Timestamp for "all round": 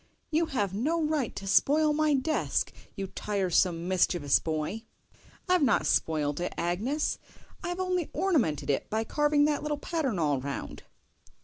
10.17-10.81